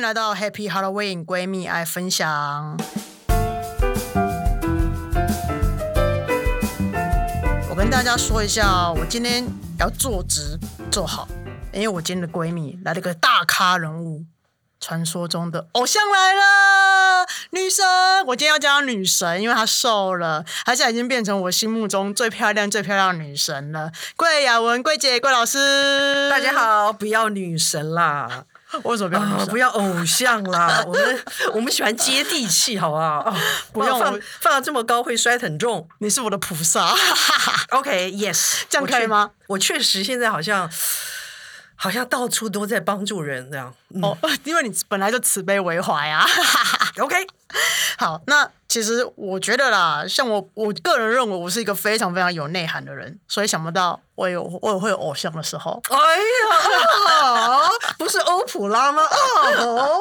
[0.00, 2.74] 迎来到 Happy Halloween 闺蜜爱分享。
[7.68, 9.46] 我跟大家说一下，我今天
[9.78, 10.58] 要坐直
[10.90, 11.28] 坐好，
[11.70, 14.24] 因为我今天的闺蜜来了个大咖人物，
[14.80, 17.84] 传说中的偶像来了，女神。
[18.28, 23.92] 我今天要叫她女神，因为她瘦了，她现在已经变成我心目中最漂亮、最漂亮女神了。
[24.16, 26.54] 桂雅文，桂姐，桂老师，大家。
[26.54, 28.44] 好，不要女神啦，
[28.84, 31.24] 为什么不要女啊，不要偶像啦， 我们
[31.54, 33.20] 我们喜欢接地气，好不好？
[33.28, 33.36] 哦
[33.72, 35.88] 不要放放到这么高会摔得很重。
[35.98, 36.94] 你是我的菩萨。
[37.70, 39.74] OK，Yes，、这样可以吗我确？
[39.74, 40.70] 我确实现在好像
[41.76, 43.74] 好像到处都在帮助人这样。
[43.94, 46.26] 嗯、哦，因为你本来就慈悲为怀啊。
[46.98, 47.26] OK，
[47.98, 55.82] 好，那其实我觉得啦，像我我个人认为我是一个非常非常有内涵的人，所以想不到我有我也会有偶像的时候。
[55.90, 59.02] 哎呀，啊 不是欧普拉吗？
[59.58, 59.98] 哦，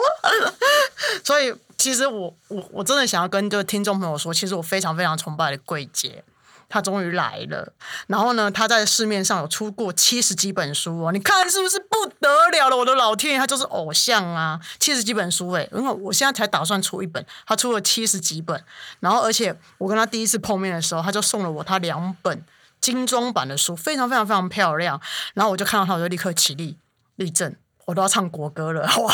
[1.25, 6.23] 所以其实我我我真的想要跟这个听众朋友说，其实我非常非常崇拜的桂姐。
[6.69, 7.73] 她终于来了，
[8.05, 12.77] 然后呢，他在市面上有出过七十几本书哦，你看是不是不得了了？
[12.77, 14.59] 我的老天爷，他就是偶像啊！
[14.79, 18.63] 七十几本书哎，因为我现在才打算出一本，他出了七十几本，
[18.99, 22.45] 然后而且我跟他第一次碰面的时候，他就送了我他两本
[22.79, 25.01] 精装版的书，非常非常非常漂亮，
[25.33, 26.77] 然后我就看到他，我就立刻起立
[27.15, 29.13] 立正，我都要唱国歌了，哇！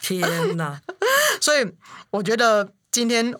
[0.00, 0.80] 天哪！
[1.40, 1.72] 所以
[2.10, 3.34] 我觉得今天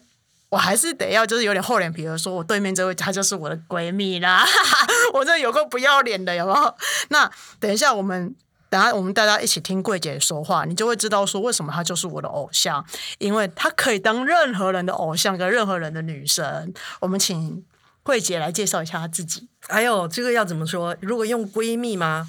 [0.49, 4.45] 我还是得要就是有点厚脸皮的说，我对面这位她就是我的闺蜜啦，
[5.15, 6.75] 我这有够不要脸的，有没有？
[7.09, 8.35] 那等一下我们。
[8.71, 12.85] 等下，我们大家一起听柜姐说话，你就会知道说为什么她就是我的偶像，
[13.19, 16.75] 因为她可以当任何人的偶像跟任何人的女神。
[16.99, 17.65] 我们请
[18.03, 19.49] 柜姐来介绍一下她自己。
[19.69, 20.97] 哎呦，这个要怎么说？
[21.01, 22.27] 如果用闺蜜吗？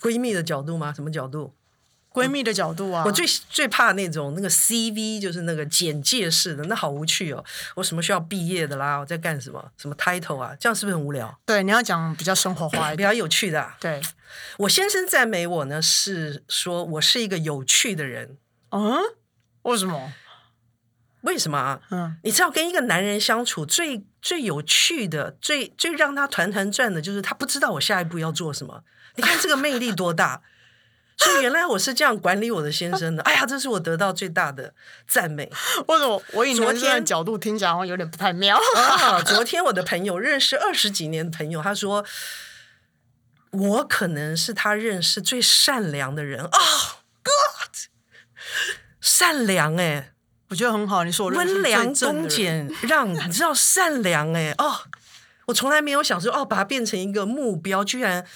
[0.00, 0.92] 闺蜜的角度吗？
[0.92, 1.54] 什么角度？
[2.12, 7.44] 闺蜜的角度啊，我最最怕那种那个 CV，就是那个简介式的，那好无趣哦。
[7.76, 8.98] 我什么需要毕业的啦？
[8.98, 9.72] 我在干什么？
[9.76, 10.54] 什么 title 啊？
[10.60, 11.38] 这样是不是很无聊？
[11.46, 12.96] 对你要讲比较生活化一点。
[12.98, 14.00] 比较有趣的啊、对，
[14.58, 18.36] 我先生赞美我呢，是说我是一个有趣的人。
[18.70, 18.98] 嗯，
[19.62, 20.12] 为什么？
[21.22, 21.80] 为什么啊？
[21.90, 28.82] 嗯，你知道跟一个男人相处最最有趣的、最最让他团团转的，就是他不知道我下一步要做什么。
[29.14, 30.42] 你看这个魅力多大！
[31.16, 33.22] 所以原来我是这样管理我的先生的。
[33.22, 34.74] 哎呀，这是我得到最大的
[35.06, 35.50] 赞美。
[35.86, 38.58] 为什么我以昨男生的角度听起来好像有点不太妙？
[38.76, 42.04] 啊， 昨天我的朋友认识二十几年的朋友，他说
[43.50, 46.48] 我可能是他认识最善良的人啊、
[47.22, 47.76] God，
[49.00, 50.12] 善良哎、
[50.48, 52.26] 我觉得很好，你说温良恭。
[52.28, 54.80] 俭让，你知道善良哎、哦，
[55.46, 58.26] 我从来没有想说哦，把它变成一个目标，居然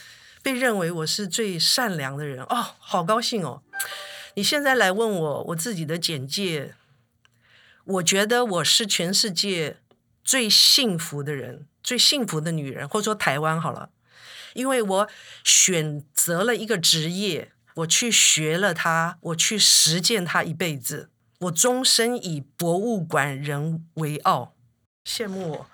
[0.47, 2.41] 被认为我是最善良的人。
[2.45, 3.65] 哦，好高兴哦！
[4.35, 6.77] 你现在来问我我自己的简介，
[7.83, 9.79] 我觉得我是全世界
[10.23, 13.91] 最幸福的人，最幸福的女人，或者说台湾好了，
[14.55, 15.09] 因为我
[15.43, 24.55] 选择了一个职业，我去学了它，我去实践它一辈子，我终身以博物馆人为傲，
[25.05, 25.67] 羡慕我。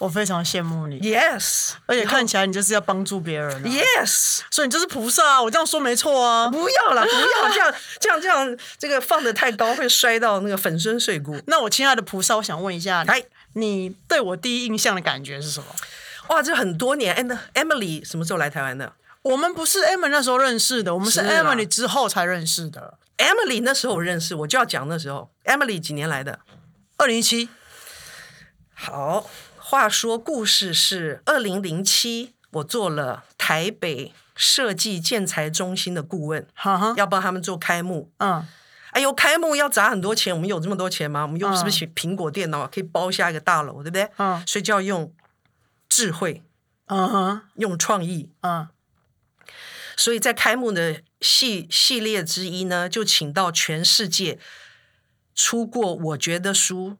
[0.00, 4.40] 我非常羡慕你，，yes，而且看起来你就是要帮助别人、啊，yes。
[4.50, 5.42] 所以你就是菩萨啊！
[5.42, 6.48] 我这样说没错啊。
[6.48, 11.38] 不要了，不要这样，这样，这样，这个放的太高会摔到那个粉身碎骨。
[11.46, 13.22] 那我亲爱的菩萨，我想问一下，哎，
[13.52, 15.66] 你对我第一印象的感觉是什么？
[16.28, 17.14] 哇，这很多年。
[17.52, 18.90] Emily 什么时候来台湾的
[19.20, 22.94] 我们不是 Emily 那时候认识的，我们是 Emily 之后才认识的。
[23.18, 25.30] ？Emily 那时候我认识，我就要讲那时候。
[25.44, 26.38] Emily 几年来的？
[26.96, 27.50] 二零一七，
[28.72, 29.28] 好，
[29.70, 36.44] 话说故事是二零零七，我做了台北设计建材中心的顾问，
[36.96, 38.10] 要帮他们做开幕。
[38.16, 38.44] 嗯，
[38.90, 41.22] 哎呦，开幕要砸很多钱，我们有这么多钱吗？
[41.22, 44.10] 我们用是不是苹果电脑可以包下一个大楼，对不对？
[44.16, 45.14] 嗯所以就要用
[45.88, 46.42] 智慧，
[46.86, 48.28] 嗯哼，用创意。
[48.40, 48.66] 嗯，
[49.96, 54.40] 所以在开幕的系系列之一呢，就请到全世界
[55.32, 56.96] 出过我觉得书，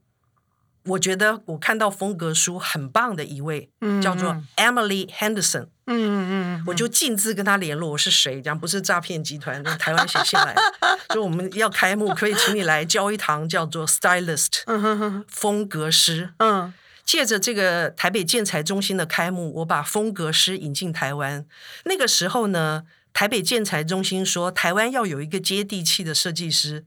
[0.85, 10.55] 我觉得我看到风格书很棒的一位，嗯叫做 Emily Henderson，嗯嗯嗯，我就亲自跟他联络，我是谁，这样不是诈骗集团，从台湾写信来，
[11.12, 16.32] 说我们要开幕，可以请你来教一堂叫做 Stylist 嗯哼哼，风格师。
[16.38, 16.73] 嗯。
[17.03, 21.44] 借着这个台北建材中心的开幕，我把风格师引进台湾。
[21.85, 26.85] 那个时候呢，台北建材中心说台湾要有一个接地气的设计师，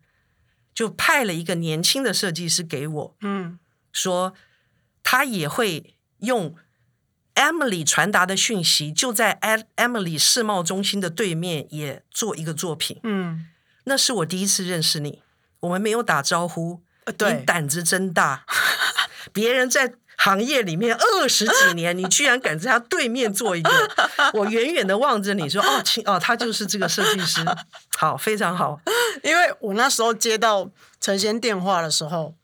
[0.73, 3.59] 就派了一个年轻的设计师给我，嗯
[3.93, 4.33] 说
[5.01, 6.53] 他也会用
[7.35, 12.99] Emily 传达的讯息，就在 Em- Emily 世贸中心的对面也做一个作品。
[13.03, 13.47] 嗯
[13.85, 15.23] 那是我第一次认识你，
[15.61, 18.45] 我们没有打招呼，你胆子真大，
[19.31, 19.93] 别人在。
[20.15, 23.69] 行业里面二十几年，你居然敢在他对面做一个，
[24.35, 27.43] 我远远的望着你说：“哦，亲哦，他就是这个设计师，
[27.97, 28.79] 好，非常好。
[29.21, 30.69] 因为我那时候接到
[31.01, 32.35] 陈先电话的时候，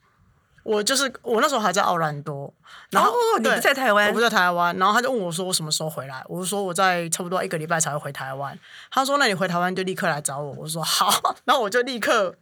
[0.64, 2.54] 我就是我那时候还在奥兰多，
[2.92, 8.58] 然后、哦你不在台湾我不在台湾，然后他就问我说我什么时候回来，我就说我在差不多一个礼拜才会回台湾。
[8.92, 11.10] 他说那你回台湾就立刻来找我，我说好，
[11.46, 12.36] 然后我就立刻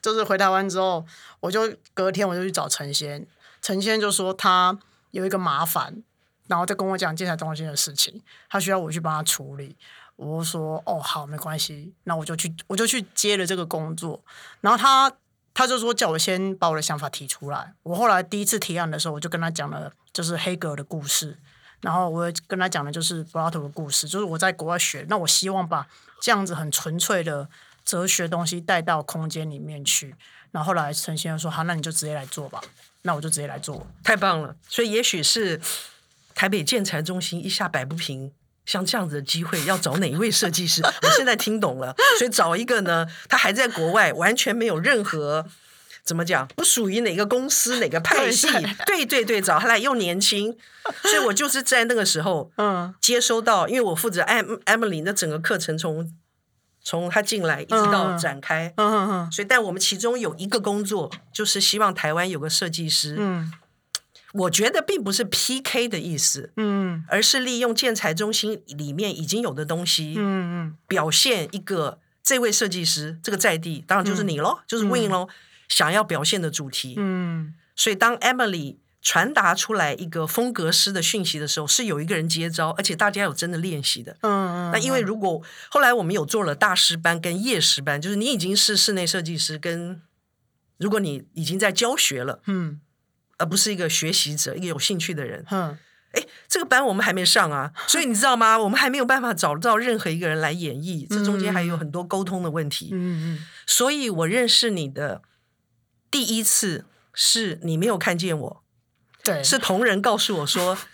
[0.00, 1.04] 就是回台湾之后，
[1.40, 3.26] 我就隔天我就去找陈先，
[3.60, 4.78] 陈先就说他
[5.10, 6.02] 有一个麻烦，
[6.48, 9.76] 然后再跟我讲建材中心的事情，他需要我去帮他处理。
[10.16, 14.22] 我说哦好，没关系，那我就去我就去接了这个工作。
[14.60, 15.10] 然后他
[15.54, 17.72] 他就说叫我先把我的想法提出来。
[17.82, 21.36] 我后来第一次提案的时候，我就跟他讲了就是黑格尔的故事，
[21.80, 25.86] 然后我跟他讲的就是柏拉图的故事，就是我在国外学，那我希望把
[26.20, 27.48] 这样子很纯粹的
[27.84, 30.14] 哲学东西带到空间里面去。
[30.50, 32.60] 然后后来陈先生说好，那你就直接来做吧。
[33.04, 33.84] 那我就直接来做。
[34.04, 34.54] 太棒了！
[34.68, 35.60] 所以也许是
[36.36, 38.32] 台北建材中心一下摆不平，
[38.64, 40.82] 像这样子的机会要找哪一位设计师？
[40.84, 45.46] 我现在听懂了，所以找一个呢，他还在国外，完全没有任何。
[46.04, 46.48] 怎么讲？
[46.56, 48.48] 不属于哪个公司、哪个派系？
[48.86, 50.52] 对对对，找他来又年轻，
[51.02, 56.12] 所以我就是在那个时候， 嗯接收到，因为我负责 Em Emily 的整个课程从
[56.82, 63.52] 从他进来一直到展开，嗯嗯嗯所以但我们其中有一个工作就是希望台湾有个设计师，嗯
[64.32, 70.20] 我觉得并不是 PK 的意思，嗯而是利用建材中心里面已经有的东西，嗯
[70.66, 75.28] 嗯表现一个这位设计师这个在地，当然就是你喽，就是 Win 喽，
[75.68, 76.94] 想要表现的主题。
[76.96, 84.16] 嗯所以当 Emily 传达出来一个风格师的讯息的时候，是有一个人接招，而且大家有真的练习的。
[84.20, 84.70] 嗯嗯。
[84.72, 90.00] 那因为如果后来我们有做了大师班跟夜师班，就是你已经是室内设计师，跟
[90.78, 92.80] 如果你已经在教学了，嗯
[93.42, 95.76] 而不是一个学习者，一个有兴趣的人，嗯
[96.12, 98.56] 哎，这个班我们还没上啊， 所以你知道吗？
[98.56, 102.90] 我们还没有办法找到任何一个人来演绎，这中间还有很多沟通的问题。
[102.92, 105.22] 嗯嗯所以我认识你的
[106.10, 108.62] 第一次是你没有看见我，
[109.24, 110.78] 对是同仁告诉我说。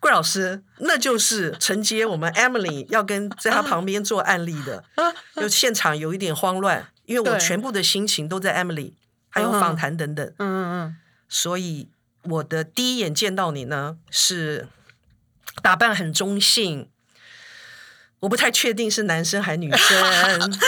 [0.00, 4.82] 桂老师，那就是承接我们 Emily 要跟在他旁边做案例的，
[5.40, 8.94] 就现场有一点慌乱，因为我全部的心情都在 Emily，
[9.28, 10.26] 还有嗯访谈等等。
[10.38, 10.96] 嗯嗯
[11.28, 11.88] 所以
[12.22, 14.68] 我的第一眼见到你呢，是
[15.62, 16.88] 打扮很中性，
[18.20, 20.58] 我不太确定是男生还是女生。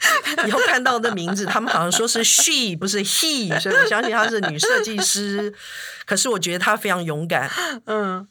[0.46, 5.52] 以后看到的名字，他们好像说是 she 不是 he，所以我相信她是女设计师。
[6.06, 7.50] 可是我觉得她非常勇敢，
[7.86, 8.26] 嗯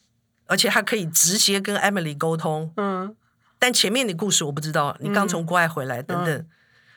[0.45, 2.71] 而且她可以直接跟 Emily 沟通。
[2.77, 3.15] 嗯
[3.59, 6.47] 但前面的故事我不知道，你刚从国外回来等等，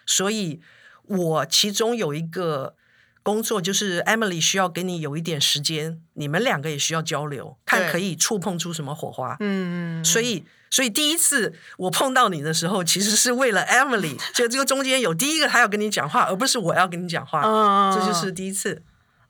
[0.06, 0.60] 所以
[1.04, 2.76] 我其中有一个
[3.22, 9.36] 工作就是 Emily 需要给你有一点时间，你们两个也需要交流，看可以触碰出什么火花。
[9.40, 18.82] 嗯，所以，所以第一次我碰到你的时候，其实是为了 Emily， 就这个中间有第一个他要跟你讲话，而不是我要跟你讲话，嗯这就是第一次。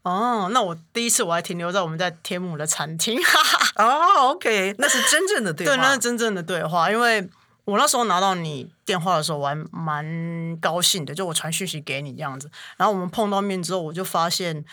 [0.02, 3.84] 哦，那我第一次我还停留在我们在天母的餐厅，哈哈。
[3.84, 5.74] 哦，OK，那是真正的对话。
[5.74, 6.90] 对，那是真正的对话。
[6.90, 7.28] 因为
[7.64, 12.50] 我那时候拿到你电话的时候，我还蛮高兴的，就我传讯息给你这样子。
[12.76, 14.64] 然后我们碰到面之后，我就发现，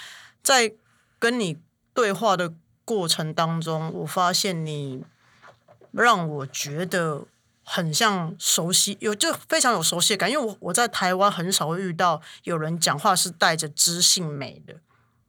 [0.42, 0.74] 在
[1.20, 1.58] 跟你
[1.94, 2.54] 对话的
[2.86, 5.04] 过程当中，我发现你
[5.92, 7.26] 让我觉得
[7.64, 10.32] 很像熟悉，有就非常有熟悉感。
[10.32, 14.76] 因为我我在台湾很少会遇到有人讲话是带着知性美的。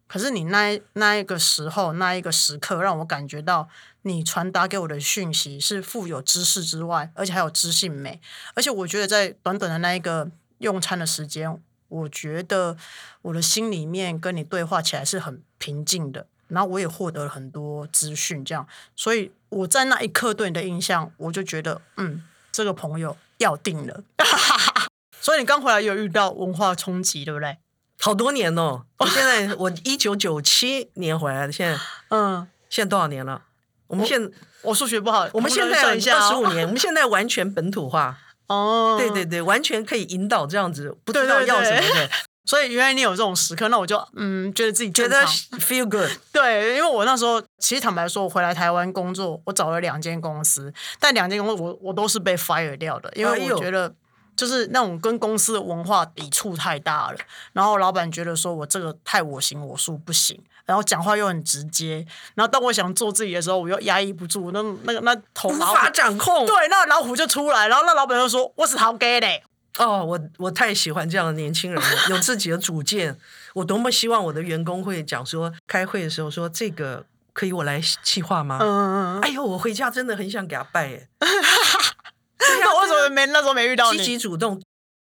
[0.09, 3.69] 可是你那那一个时候那一个时刻，让我感觉到
[4.03, 8.21] 你传达给我的讯息是富有知识之外，而且还有知性美。
[8.55, 12.77] 而且我觉得在短短的那一个用餐的时间，我觉得
[13.23, 24.03] 我的心里面跟你对话起来是很平静的，然后我也获得了很多资讯，这样，所以我在那一刻对你的印象，我就觉得，嗯，这个朋友要定了。
[25.21, 27.59] 所以你刚回来有遇到文化冲击，对不对？
[28.01, 31.79] 好多年哦， 我现在我一九九七年回来的，现在。
[32.11, 33.43] 嗯，现在多少年了？
[33.87, 34.31] 我们现
[34.63, 42.11] 我数学不好，我们现在二十五年，我们现在完全本土化， 哦，对对对，完全可以引导这样子，不知道要什么对的，
[42.45, 45.25] 所以原来你有这种时刻，那我就嗯觉得自己觉得
[45.59, 46.11] feel good。
[46.33, 53.95] 对，因为我那时候其实坦白说，我回来台湾工作，我找了两间公司，但两间公司我我都是被 fire 掉的，因为我觉得
[54.39, 57.19] 就是那种跟公司的文化抵触太大了，
[57.53, 69.43] 然后老板觉得说我这个太我行我素不行，然后讲话又很直接，然后当我想做自己的时候，我又压抑不住，那那个那头无法掌控，对，那老虎就出来，然后那老板就说我是好给嘞。
[69.79, 73.19] 哦，我我太喜欢这样的年轻人了，有自己的主见。
[73.55, 78.59] 我多么希望我的员工会讲说，开会的时候说这个可以我来企划吗？
[78.61, 79.21] 嗯嗯嗯。
[79.21, 81.09] 哎呦，我回家真的很想给他拜哎。
[82.39, 83.99] 那 为什么没那时候没遇到你？
[83.99, 84.61] 积极主动。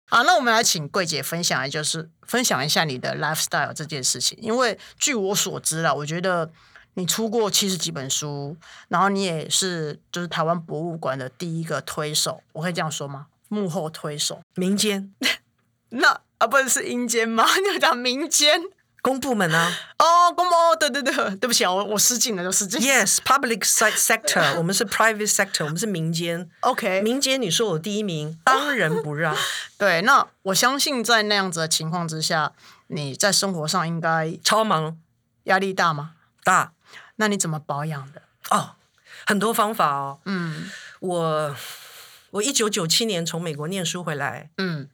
[0.09, 4.39] 好，那我们来请桂姐分享，就是分享一下你的 lifestyle 这件事情。
[4.43, 6.51] 因为据我所知啦，我觉得
[6.95, 8.57] 你出过七十几本书，
[8.89, 13.29] 然后你也是就是台湾博物馆的第一个推手，我可以这样说吗？
[13.49, 15.15] 幕后推手，民间。
[15.91, 17.47] 那啊，不是是阴间吗？
[17.73, 18.61] 你讲民间。
[19.02, 19.68] 公部门啊，
[19.99, 22.80] 哦，公部哦，对对对，对 不起啊，我我失敬了，就失敬。
[22.80, 26.49] Yes，public sector， 我们是 private sector，我们是民间。
[26.61, 29.37] OK，民间，你说我第一名，当仁不让。
[29.76, 32.52] 对，那我相信在那样子的情况之下，
[32.87, 34.97] 你在生活上应该超忙，
[35.44, 36.12] 压力大吗？
[36.44, 36.73] 大。
[37.16, 38.23] 那你怎么保养的？
[38.50, 38.76] 哦，
[39.26, 40.21] 很多方法哦。
[40.26, 41.56] 嗯，我
[42.30, 44.50] 我一九九七年从美国念书回来。
[44.59, 44.88] 嗯。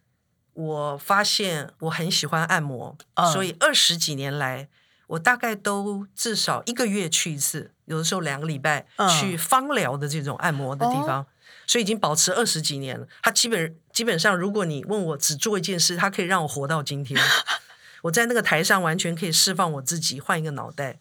[0.58, 2.96] 我发现我很喜欢按摩，
[3.32, 4.68] 所以二十几年来，
[5.06, 8.84] 我大概都至少一个月去一次，有的时候两个礼拜
[9.20, 11.24] 去芳疗的这种按摩的地方，
[11.64, 13.06] 所以已经保持二十几年了。
[13.22, 17.20] 它基本基本上，如果你问我只做一件事，它可以让我活到今天。
[18.02, 20.98] 我在那个台上完全可以释放我自己，换一个脑袋。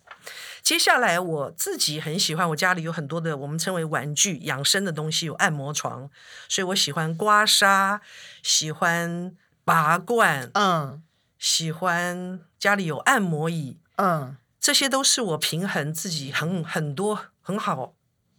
[0.61, 6.07] 接下来我自己很喜欢，我家里有很多的我们称为玩具养生的东西，有按摩床，
[6.47, 7.99] 所以我喜欢刮痧，
[8.43, 9.35] 喜欢。
[9.67, 11.03] 拔罐，嗯，
[11.37, 17.93] 喜欢家里有按摩椅，嗯，这些都是我平衡自己很很多很好，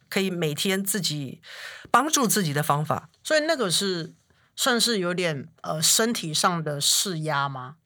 [0.09, 1.43] 可以每天自己
[1.91, 3.11] 帮助自己的方法。
[3.23, 4.15] 所以那个是
[4.57, 7.77] 算是有点呃身体上的释压吗？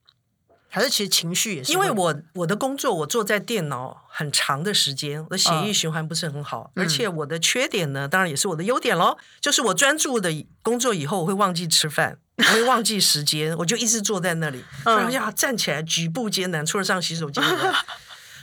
[0.68, 1.72] 还是其实情绪也是？
[1.72, 12.20] 因为我我的工作我坐在电脑很长的时间，我的血液循环不是很好，而且我的缺点呢，当然也是我的优点喽，就是我专注的工作以后我会忘记吃饭。
[12.36, 17.42] 我会忘记时间，我就一直坐在那里，然后要站起来，举步艰难，除了上洗手间。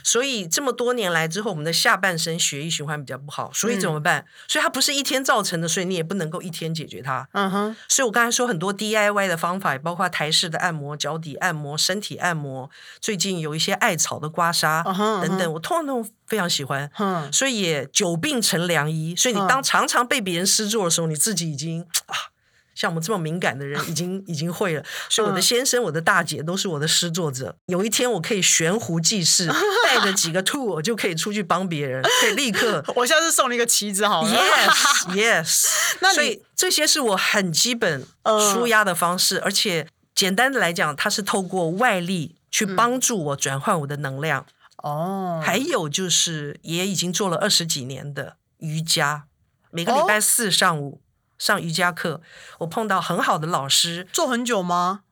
[0.02, 4.24] 所以这么多年来之后，我们的下半身血液循环比较不好，所以怎么办？
[4.48, 7.28] 所以它不是一天造成的，所以你也不能够一天解决它。
[7.32, 7.76] 嗯哼。
[7.86, 14.82] 所以我刚才说很多 DIY 的方法，包括台式的按摩、脚底按摩、身体按摩，最近有一些艾草的刮痧
[15.20, 16.90] 等等，我通通非常喜欢。
[16.98, 17.30] 嗯。
[17.30, 19.14] 所以也久病成良医。
[19.14, 22.32] 所以你当常常被别人施作的时候，你自己已经啊。
[22.74, 24.84] 像我们这么敏感的人，已经 已经会了。
[25.08, 27.56] 所以我的先生、我的大姐都是我的诗作者。
[27.66, 29.48] 有一天我可以悬壶济世，
[29.84, 32.84] 带着几个兔，我就可以出去帮别人，可以立刻。
[32.96, 34.30] 我下次送你一个旗子好了。
[34.30, 35.66] Yes，Yes。
[36.00, 38.06] 那所以这些是我很基本
[38.52, 44.46] 舒压的方式，而且简单的来讲，它是透过外力去帮助我转换我的能量。
[44.78, 45.42] 哦。
[45.44, 49.24] 还有就是也已经做了二十几年的瑜伽，
[49.70, 51.00] 每个礼拜四上午。
[51.40, 52.20] 上瑜伽课，
[52.58, 54.06] 我碰到很好的老师。
[54.12, 55.04] 做很久吗？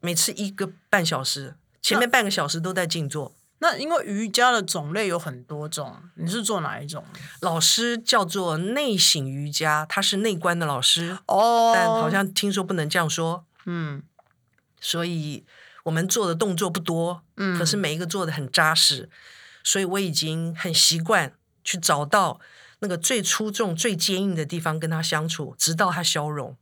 [0.00, 3.32] 每次一个半小时，前面半个小时都在静坐。
[3.60, 7.04] 那因为瑜伽的种类有很多种，你是做哪一种？
[7.40, 11.70] 老师叫做内省瑜伽，他是内观的老师哦。
[11.72, 13.46] 但好像听说不能这样说。
[13.64, 14.02] 嗯。
[14.80, 15.46] 所以
[15.84, 19.08] 我们做的动作不多，嗯，可是每一个做的很扎实，
[19.62, 22.40] 所以我已经很习惯去找到。
[22.80, 26.56] 那个最出众、最坚硬的地方，跟他相处，直到他消融。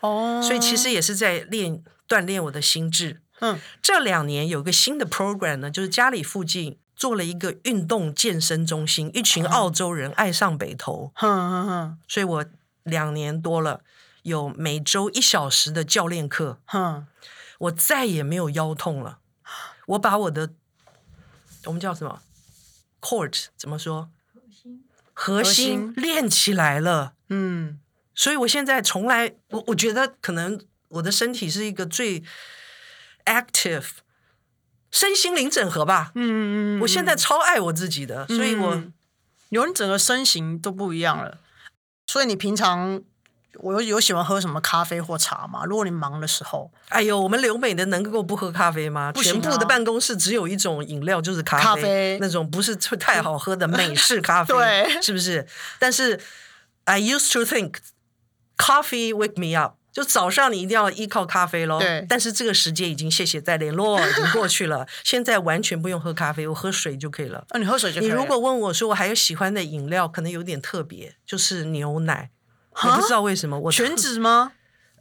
[0.00, 3.20] 哦，所以其实也是在练锻炼我的心智。
[3.40, 11.12] 嗯，这两年有个新的 program 呢，就是家里附近做了一个运动健身中心，一群澳洲人爱上北投。
[11.14, 12.44] 哼哼哼，所以我
[12.84, 13.82] 两年多了，
[14.22, 16.60] 有每周一小时的教练课。
[16.66, 17.06] 哼，
[17.58, 19.18] 我再也没有腰痛了。
[19.86, 20.50] 我把我的
[21.64, 22.20] 我们叫什么
[23.00, 24.10] court 怎么说？
[25.20, 27.80] 核心练起来了，嗯，
[28.14, 30.60] 所以我现在从来我我觉得可能
[30.90, 32.22] 我的身体是一个最
[33.24, 33.88] active
[34.92, 38.80] 身心灵整合吧，嗯嗯嗯，我现在超爱我自己的，所以我
[39.48, 41.40] 有你整个身形都不一样了，
[42.06, 43.02] 所以你平常。
[43.60, 45.64] 我有有喜欢喝什么咖啡或茶吗？
[45.64, 49.12] 如果你忙的时候，哎呦，我们留美的能够不喝咖啡吗？
[49.14, 55.46] 全部的办公室只有一种饮料，就是咖啡，那种不是太好喝的美式咖啡， 对，是不是？
[55.78, 56.20] 但是
[56.84, 57.74] I used to think
[58.56, 61.78] coffee wake me up，就早上你一定要依靠咖啡喽。
[61.78, 64.86] 对，但是这个时间已经谢谢再联络， 已经过去了。
[65.04, 67.44] 现在完全不用喝咖啡，我喝水就可以了。
[67.50, 68.08] 啊，你喝水就可以。
[68.08, 72.30] 你如果问我说我还有喜欢的饮料，可能有点特别，就是牛奶。
[72.84, 74.52] 我不知道为什么我全脂吗？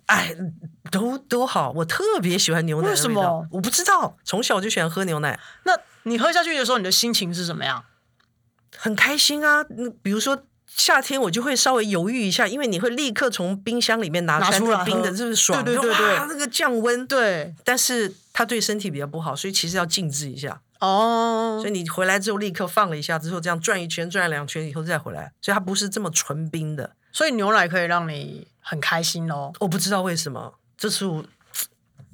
[0.07, 0.35] 哎，
[0.89, 2.89] 都都好，我特别喜欢牛奶。
[2.89, 3.45] 为什么？
[3.51, 5.39] 我不知道，从小就喜欢喝牛奶。
[5.63, 7.83] 那你喝下去的时候，你的心情是什么样？
[8.77, 9.65] 很开心啊！
[10.01, 15.63] 比如说夏天我就会稍微犹豫一下，因为你会立刻从冰箱里面拿拿出来冰的，喝是不是爽？
[15.63, 20.61] 对对对就对那个降温，对，但是它对身体比较不好，所以其实要静置一下。
[20.79, 26.91] 哦所以你回来之后立刻放了一下，之后这样转一圈、转两圈以后再回来，所以它不是这么纯冰的。
[27.17, 29.51] 所以牛奶可以让你很开心哦。
[29.59, 31.25] 我不知道为什么，这是我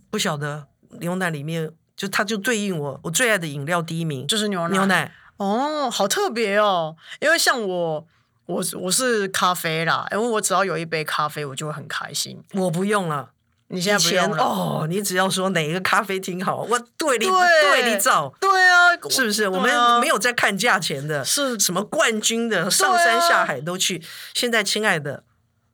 [0.10, 0.66] 不晓得
[1.02, 5.12] 牛奶里面就它就对应我我最爱的饮料第一名，就是牛奶，牛奶。
[5.36, 6.96] 哦，好特别哦。
[7.20, 8.08] 因为像我，
[8.46, 12.42] 我我是咖啡啦，因为我只要有一杯咖啡，我就会很开心。
[12.54, 13.32] 我不用了。
[13.74, 19.48] 你现在以前不用了，哦，你只要说哪一个咖啡厅好，我对你对对你找，对啊，是不是？
[19.48, 24.04] 我们没有在看价钱的，是什么冠军的，上山下海都去。
[24.36, 25.24] 现在，亲爱的，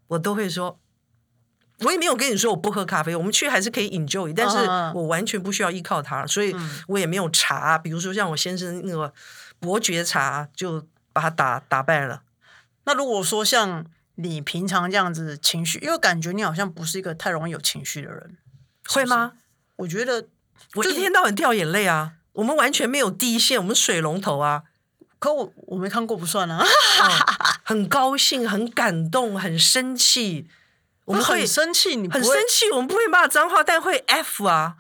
[0.08, 0.80] 我都会说，
[1.82, 4.58] 我也没有跟你说我不喝咖啡，我们去还是可以 enjoy，但是
[4.96, 6.56] 我完全不需要依靠它，所以
[6.88, 7.78] 我也没有茶。
[7.78, 9.14] 比如说像我先生那个
[9.60, 12.22] 伯爵茶，就把它打打败了。
[12.86, 13.86] 那如果说像
[14.22, 18.38] 你平常这样子情绪，因为感觉你好像不是一个太容易有情绪的人，
[18.88, 19.34] 会吗？
[19.78, 20.28] 我觉得，
[20.76, 22.14] 我一天到晚掉眼泪啊！
[22.34, 24.64] 我们完全没有第一线，我们水龙头啊。
[25.20, 26.66] 可我我没看过不算啊，
[27.64, 30.50] 很高兴、很感动、很生气，
[31.06, 34.76] 我们会很生气，你很生气，我们不会骂脏话，但会 F 啊。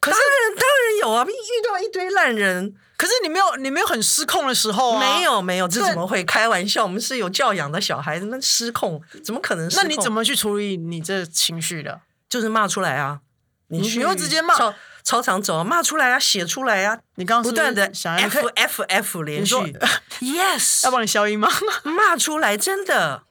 [0.00, 5.22] 可是当然，当然有啊，遇到一堆烂人，可是你没有你没有很失控的时候啊，没。
[5.22, 6.82] 有没有，这怎么会开玩笑？
[6.82, 9.84] 我们是有教养的小孩，那失控怎么可能失控？
[9.84, 12.00] 那你怎么去处理你这情绪的？
[12.28, 13.20] 就是骂出来啊？
[13.68, 19.62] 你你去你会直接骂操操场走啊，骂出来啊，写出来啊，你刚刚不断的想要 f f f 连续说，
[20.20, 21.48] Yes，要帮你消音吗？
[21.84, 23.22] 骂出来，真的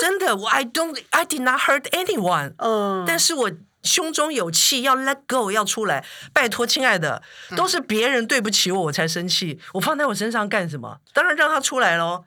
[0.00, 3.50] 真的，我 I don't I did not hurt anyone，嗯，但是我
[3.86, 6.04] 胸中有气，要 let go，要出来。
[6.32, 9.60] 拜托，亲爱的，嗯都是别人对不起我，我才生气。
[9.74, 10.98] 我放在我身上干什么？
[11.14, 12.24] 当然让他出来喽。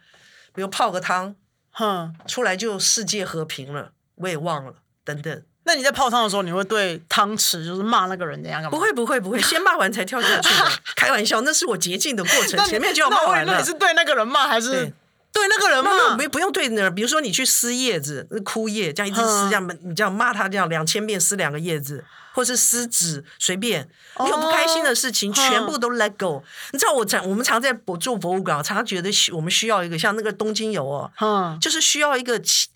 [0.55, 1.35] 比如泡个汤，
[1.71, 3.91] 哼，出来就世界和平了。
[4.15, 4.73] 我也忘了，
[5.03, 5.43] 等等。
[5.63, 8.75] 那你在泡汤的时候，你会对汤匙就是骂那个人怎样干嘛？
[8.75, 10.71] 不会，不会，不会，先骂完才跳下去的。
[10.95, 13.65] 开玩笑，那是我捷径的过程前面就要骂完了那你。
[13.65, 14.91] 是对那个人骂还是
[15.31, 16.17] 对对那个人那那骂？
[16.17, 23.89] 不不用对人，比如说你去撕叶子，那枯叶这样一直撕，嗯这样你这样骂他这样两千遍撕两个叶子，或是撕纸，随便。
[24.19, 26.43] 你有不开心的事情，哦全部都 let go。
[26.71, 32.67] 你知道我常我们常在博做博物馆，常常觉得需我们需要一个像那个东京游哦，哼，就是需要一个起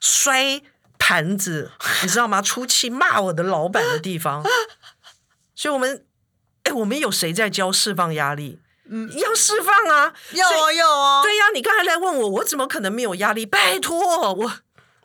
[0.00, 0.60] 摔
[0.98, 1.70] 盘子，
[2.02, 2.40] 你知道吗？
[2.42, 4.42] 出气骂我的老板的地方。
[5.54, 6.04] 所以我们，
[6.64, 8.58] 哎，我们有谁在教释放压力？
[8.86, 13.46] 嗯，要释放啊，要啊要啊，对呀、你刚才来问我，我怎么可能没有压力？
[13.46, 13.98] 拜托
[14.32, 14.52] 我，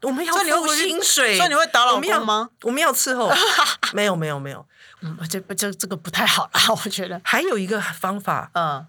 [0.01, 2.49] 我们要付薪水，所以你会打老我们吗？
[2.63, 3.31] 我们要伺候，
[3.93, 4.65] 没有没有没有。
[5.01, 7.21] 嗯，这这这个不太好啦，我觉得。
[7.23, 8.85] 还有一个方法嗯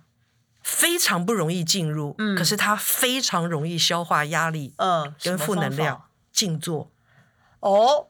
[0.63, 6.03] 非常不容易进入，嗯可是它非常容易消化压力嗯，跟负能量。
[6.33, 6.91] 静坐，
[7.61, 8.07] 哦。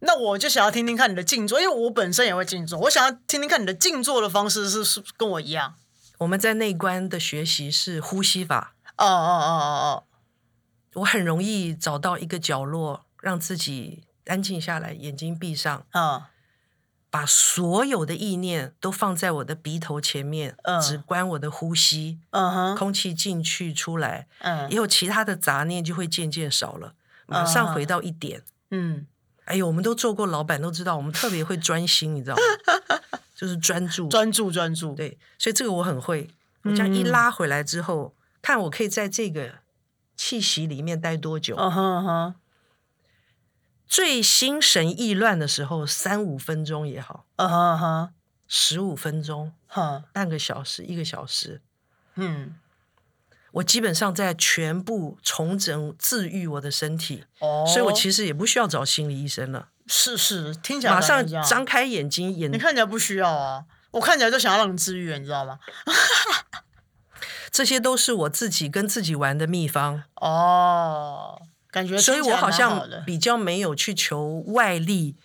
[0.00, 5.74] 那我就想要听听看你的静坐，因为我本身也会静坐，我想要听听看你的静坐的方式是是跟我一样。
[6.18, 10.04] 我们在内观的学习是呼吸法，哦哦哦哦哦
[10.94, 16.24] 我很容易找到一个角落，让自己安静下来，眼睛闭上，哦，
[17.10, 22.18] 把所有的意念都放在我的鼻头前面，嗯只关我的呼吸，
[22.76, 26.94] 空气进去出来，嗯以后其他的杂念就会渐渐少了，
[27.26, 28.42] 马上回到一点。
[28.70, 29.06] 嗯，
[29.48, 33.08] 哎呦，我们都做过老板，都知道我们特别会专心，你知道吗？
[33.34, 34.08] 就是专注。
[34.08, 36.28] 专注专注，对，所以这个我很会。
[36.64, 39.60] 我这样一拉回来之后，看我可以在这个
[40.16, 41.56] 气息里面待多久。
[43.86, 47.24] 最心神意乱的时候，三五分钟也好，
[48.46, 51.62] 十五分钟、哼，半个小时、一个小时，
[52.16, 52.56] 嗯，
[53.58, 57.24] 我基本上在全部重整、治愈我的身体。
[57.40, 65.58] 哦，所以我其实也不需要找心理医生了，是是听起来马上张开眼睛，眼你看起来不需要啊，我看起来就想要让你治愈，你知道吗？
[67.50, 75.16] 这些都是我自己跟自己玩的秘方，哦，感觉所以我好像比较没有去求外力，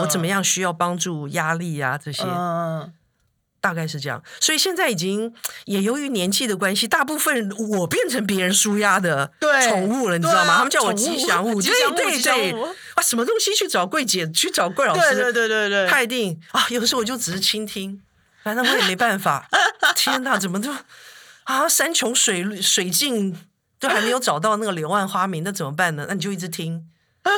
[0.00, 2.92] 我怎么样需要帮助、压力啊这些，嗯，
[3.66, 4.22] 大概是这样。
[4.38, 7.50] 所以现在已经也由于年纪的关系，大部分
[7.80, 10.52] 我变成别人舒压的对宠物了，你知道吗？
[10.52, 12.62] 啊他们叫我吉祥物， 吉祥物对对吉祥对物，
[12.94, 18.00] 啊，什么东西去找柜姐，去找桂老师，对对对对对，他一定啊，有的时候我就只是倾听，
[18.44, 19.48] 反正我也没办法。
[19.96, 20.70] 天哪，怎么就
[21.44, 23.36] 啊山穷水水尽
[23.80, 26.06] 都还没有找到那个柳暗花明，那怎么办呢？
[26.08, 26.86] 那你就一直听。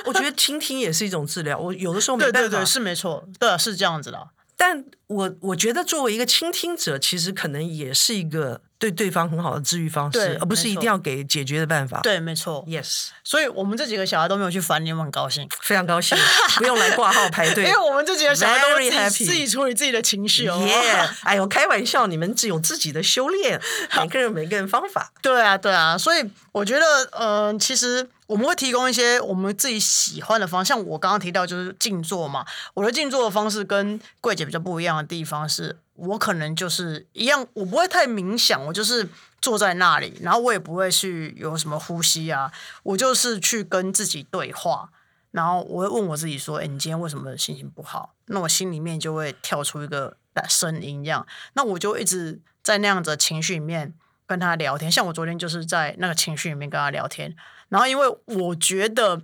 [0.04, 1.58] 我觉得倾听也是一种治疗。
[1.58, 12.00] 我有的时候没办法，对对对是没错，对是这样子的，但我我觉得作为一个倾听者，其实可能也是一个对对方很好的治愈方式，而不是一定要给解决的办法。
[12.00, 12.64] 对，没错。
[12.68, 16.16] ，yes，所以我们这几个小孩都没有去烦你，我们很高兴，非常高兴，
[16.58, 17.64] 不用来挂号排队。
[17.64, 20.64] 因为我们这几个小孩自己自己处理自己的情绪哦。
[20.64, 21.08] 耶！
[21.24, 23.60] 哎呦，开玩笑，你们只有自己的修炼，
[23.96, 25.12] 每个人有每个人方法。
[25.20, 30.68] 对啊，对啊，所以我觉得，呃，其实我们会提供一些我们自己喜欢的方向。
[30.68, 39.08] 像我刚刚提到就是静坐嘛，我的静坐的方式跟柜姐比较不一样的地方是，我可能就是一样，我不会太冥想，我就是
[39.40, 42.50] 坐在那里，然后我也不会去有什么呼吸啊，
[42.82, 44.90] 我就是去跟自己对话。
[45.30, 50.16] 然后我会问我自己说：“哎，你今天为什么心情不好？”那我心里面就会跳出一个
[50.48, 53.92] 声音，这样，那我就一直在那样子的情绪里面
[54.26, 54.90] 跟他聊天。
[54.90, 57.36] 像我昨天就是在那个情绪里面跟他聊天，
[57.68, 59.20] 然后因为我觉得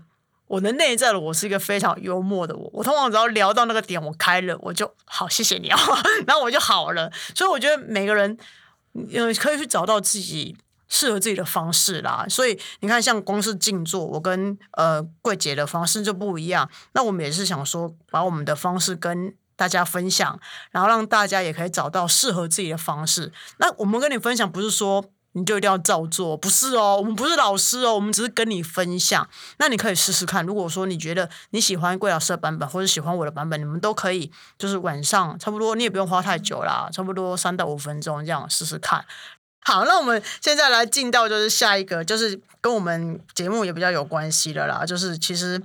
[0.47, 5.79] 我的内在的我是一个非常幽默的我，我通常只要聊到那个点，我开了，我就好，谢谢你哦，
[6.27, 7.11] 然后我就好了。
[7.35, 8.37] 所以我觉得每个人，
[9.13, 10.57] 呃，可以去找到自己。
[10.87, 16.71] 适合自己的方式啦，所以你看，像光是静坐，我跟呃柜姐的方式就不一样。
[16.93, 20.39] 那我们也是想说，把我们的方式跟大家分享，
[20.71, 23.33] 然后让大家也可以找到适合自己的方式。
[23.57, 25.05] 那我们跟你分享，不是说
[25.37, 29.29] 你就一定要照做，不是哦，我们不是老师哦，我们只是跟你分享。
[29.59, 39.05] 那你可以试试看，如果说你觉得你喜欢桂老师的版本，或者喜欢我的版本，你们都可以，就是晚上差不多，你也不用花太久啦，差不多三到五分钟这样试试看。
[39.67, 44.85] 好，那我们现在来进到就是下一个，就是跟我们节目也比较有关系的啦。
[44.87, 45.61] 就是其实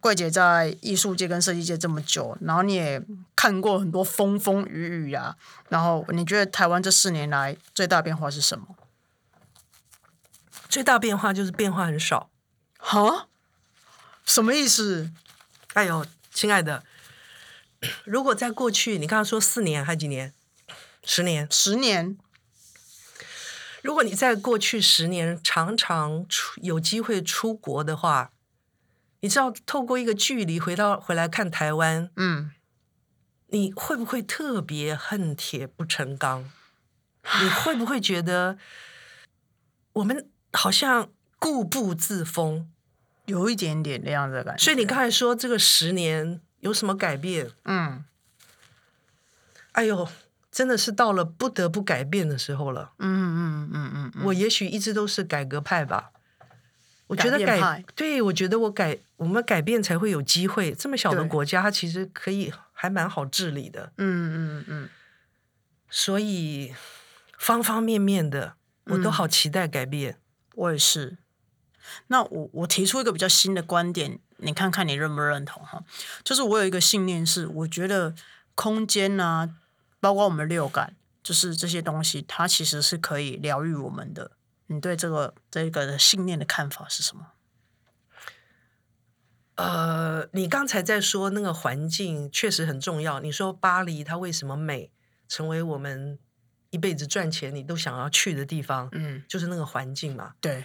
[0.00, 3.00] 桂姐在艺术界跟设计界这么久，然后你也
[3.36, 5.36] 看过很多风风雨雨啊。
[5.68, 8.66] 然后你觉得台湾这四年来最大变化是什么？
[10.72, 12.30] 最大变化就是变化很少。
[12.78, 13.28] 哈？
[14.24, 15.12] 什么意思？
[15.74, 16.82] 哎呦，亲爱的，
[18.04, 20.32] 如果在过去，你刚刚说四年还几年？
[21.04, 21.46] 十年。
[21.50, 22.16] 十年？
[23.82, 28.32] 如果你在过去十年常常出有机会出国的话，
[29.20, 32.50] 你知道透过一个距离回到回来看台湾，嗯，
[33.48, 36.50] 你会不会特别恨铁不成钢？
[37.42, 38.56] 你会不会觉得
[39.92, 42.68] 我们好像固步自封？
[43.26, 44.62] 有一点点那样子的感觉。
[44.64, 47.50] 所以你刚才说这个十年有什么改变？
[47.64, 48.04] 嗯
[49.72, 50.06] 哎呦，
[50.50, 52.92] 真的是到了不得不改变的时候了。
[52.98, 56.10] 嗯嗯嗯嗯嗯，我也许一直都是改革派吧。
[57.06, 60.72] 我觉得改改对，我觉得我改我们改变才会有机会。
[60.72, 63.92] 这么小的国家，它其实可以还蛮好治理的。
[63.98, 64.88] 嗯嗯嗯，
[65.88, 66.74] 所以
[67.38, 70.18] 方方面面的，我都好期待改变。
[70.54, 71.18] 我也是。
[72.06, 75.82] 那我我提出一个比较新的观点，你看看你认不认同哈？
[76.22, 78.14] 就是我有一个信念是，我觉得
[78.54, 79.50] 空间啊，
[79.98, 84.32] 包括我们六感，就是这些东西，它其实是可以疗愈我们的。
[84.68, 87.32] 你对这个这个信念的看法是什么？
[89.56, 93.20] 呃，你刚才在说那个环境确实很重要。
[93.20, 94.90] 你说巴黎它为什么美，
[95.28, 96.18] 成为我们
[96.72, 100.32] 一辈子赚钱你都想要去的地方，嗯，就是那个环境嘛。
[100.40, 100.64] 对，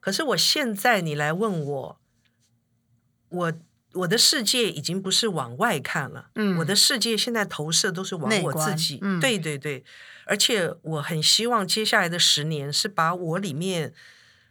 [0.00, 2.00] 可是我现在你来问我，
[3.28, 3.52] 我
[3.92, 6.56] 我的世界已经不是往外看了，嗯。
[6.56, 9.20] 我的世界现在投射都是往我自己，嗯。
[9.20, 9.84] 对对对，
[10.24, 13.92] 而且我很希望接下来的十年是把我里面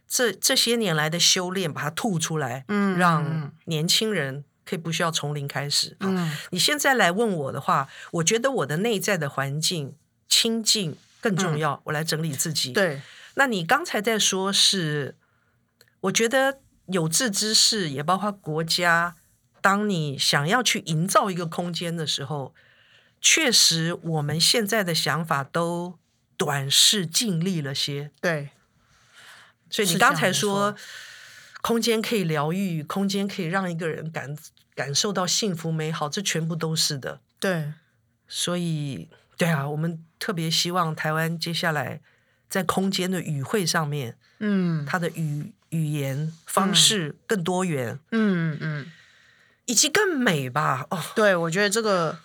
[0.08, 5.98] 这这些年来的修炼把它吐出来，嗯让嗯年轻人可以不需要从零开始。
[6.00, 6.38] 啊嗯。
[6.52, 9.96] 你现在来问我的话，我觉得我的内在的环境
[10.44, 12.72] 清净更重要，我来整理自己。
[12.72, 13.02] 嗯对，
[13.36, 15.16] 那你刚才在说是，
[16.02, 19.16] 我觉得有志之士，也包括国家，
[19.62, 22.54] 当你想要去营造一个空间的时候，
[23.22, 25.98] 确实我们现在的想法都
[26.36, 28.12] 短视尽力了些。
[28.20, 28.50] 对，
[29.70, 30.76] 所以你刚才说，
[31.62, 34.36] 空间可以疗愈，空间可以让一个人感
[34.76, 37.22] 感受到幸福美好，这全部都是的。
[37.40, 37.72] 对，
[38.28, 42.00] 所以，对啊，我们特别希望台湾接下来
[42.50, 48.92] 在空间的语汇上面，嗯它的语语言方式更多元，嗯嗯，
[49.66, 50.86] 以及更美吧。
[50.90, 52.18] 哦对，我觉得这个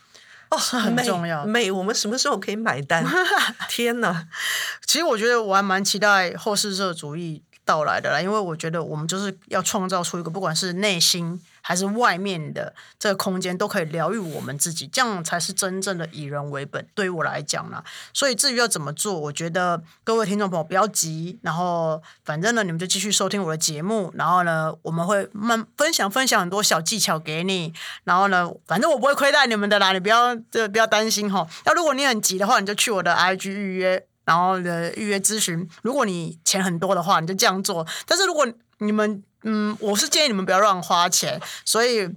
[0.50, 3.04] 哦，很重要美，我们什么时候可以买单？
[3.68, 4.28] 天哪！
[4.86, 16.88] 其实我觉得我还蛮期待后世社主义到来的啦，因为我觉得我们就是要创造出一个不管是内心还是外面的这个空间，都可以疗愈我们自己，这样才是真正的以人为本。
[16.94, 31.46] 对于我来讲啦，所以至于要怎么做，我觉得各位听众朋友不要急，然后反正呢，你们就继续收听我的节目，然后呢，我们会慢分享分享很多小技巧给你，然后呢，反正我不会亏待你们的啦，你不要这不要担心哈。
[31.66, 34.06] 那如果你很急的话，你就去我的 IG 预约。
[34.24, 35.66] 然后的预约咨询。
[35.80, 37.86] 如果你钱很多的话，你就这样做。
[38.06, 42.10] 但是如果你们嗯，我是建议你们不要乱花钱，所以。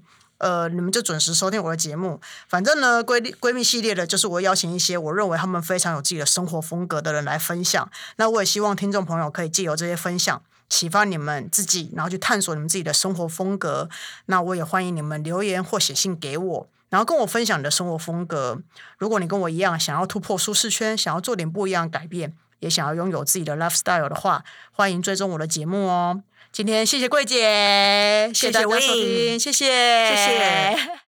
[0.43, 2.19] 呃，你们就准时收听我的节目。
[2.47, 7.87] 反正呢，闺闺蜜系列的，就是我邀请一些我认为他们非常有自己的生活风格的人来分享。
[8.15, 13.87] 那我也希望听众朋友可以借由这些分享，启发你们自己，然后去探索你们自己的生活风格。
[14.25, 18.59] 那我也欢迎你们留言或写信给我，然后跟我分享你的生活风格。
[18.97, 26.23] 如果你跟我一样想要突破舒适圈，想要做点不一样改变，也想要拥有自己的 lifestyle 的话，欢迎追踪我的节目哦。
[26.51, 29.65] 今天谢谢桂姐，谢谢大家收听，谢谢，
[30.09, 31.10] 谢谢。